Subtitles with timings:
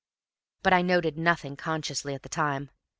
[0.63, 2.71] But I noted nothing consciously at the time.